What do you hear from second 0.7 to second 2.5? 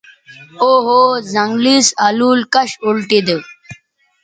ہو او زنگلئ سو الول